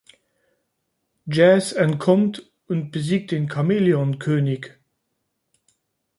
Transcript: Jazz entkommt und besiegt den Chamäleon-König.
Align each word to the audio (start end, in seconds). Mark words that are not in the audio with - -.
Jazz 1.27 1.73
entkommt 1.73 2.51
und 2.65 2.89
besiegt 2.89 3.29
den 3.29 3.47
Chamäleon-König. 3.51 4.79